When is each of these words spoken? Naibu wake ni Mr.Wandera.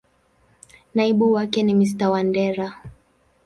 Naibu 0.95 1.31
wake 1.31 1.63
ni 1.63 1.73
Mr.Wandera. 1.75 2.75